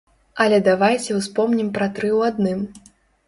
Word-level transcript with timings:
Але 0.45 0.57
давайце 0.67 1.11
ўспомнім 1.19 1.69
пра 1.77 1.89
тры 1.99 2.09
ў 2.17 2.19
адным. 2.33 2.59